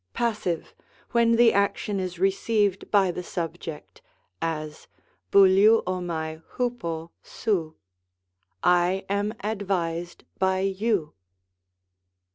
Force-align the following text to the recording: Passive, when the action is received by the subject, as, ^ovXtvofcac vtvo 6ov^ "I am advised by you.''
Passive, 0.15 0.73
when 1.11 1.33
the 1.33 1.53
action 1.53 1.99
is 1.99 2.17
received 2.17 2.89
by 2.89 3.11
the 3.11 3.21
subject, 3.21 4.01
as, 4.41 4.87
^ovXtvofcac 5.31 6.41
vtvo 6.57 7.11
6ov^ 7.23 7.75
"I 8.63 9.05
am 9.07 9.31
advised 9.43 10.23
by 10.39 10.61
you.'' 10.61 11.13